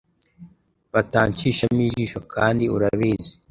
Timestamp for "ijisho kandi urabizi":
1.87-3.33